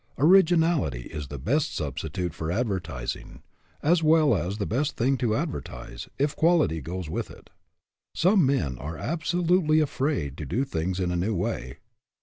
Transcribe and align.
Originality 0.17 1.11
is 1.13 1.27
the 1.27 1.37
best 1.37 1.75
substitute 1.75 2.33
for 2.33 2.51
advertising, 2.51 3.43
as 3.83 4.01
well 4.01 4.35
as 4.35 4.57
170 4.57 4.57
ORIGINALITY 4.57 4.57
the 4.57 4.79
best 4.79 4.97
thing 4.97 5.17
to 5.19 5.35
advertise, 5.35 6.09
if 6.17 6.35
quality 6.35 6.81
goes 6.81 7.07
with 7.07 7.29
it. 7.29 7.51
Some 8.15 8.43
men 8.43 8.79
are 8.79 8.97
absolutely 8.97 9.79
afraid 9.79 10.37
to 10.37 10.45
do 10.47 10.65
things 10.65 10.99
in 10.99 11.11
a 11.11 11.15
new 11.15 11.35
way. 11.35 11.77